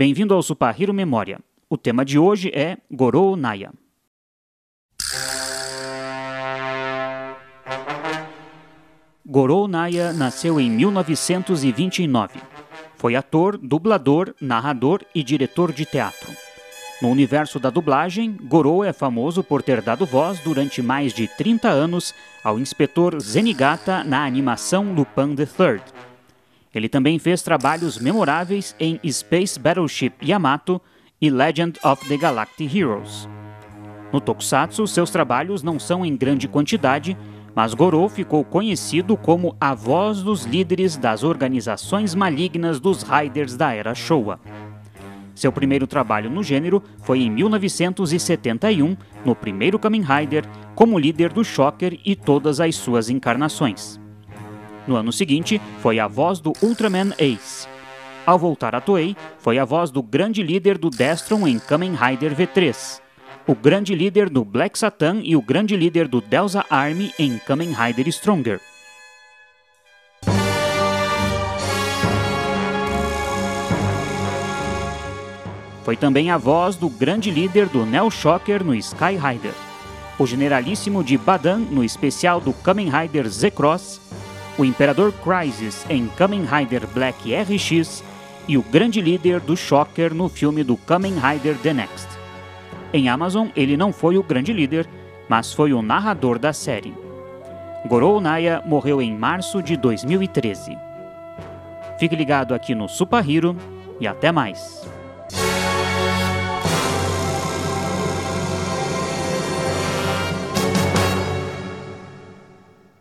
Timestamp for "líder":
50.98-51.32, 60.42-60.78, 63.94-64.30, 65.76-66.06, 77.30-77.66, 89.00-89.40, 94.52-94.86